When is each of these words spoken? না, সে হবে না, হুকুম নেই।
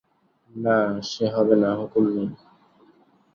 না, 0.53 0.77
সে 1.01 1.25
হবে 1.35 1.55
না, 1.55 1.69
হুকুম 1.79 2.05
নেই। 2.15 2.29